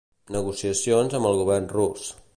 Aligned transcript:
Negociacions 0.35 1.19
amb 1.19 1.31
el 1.33 1.39
govern 1.45 1.73
rus. 1.79 2.13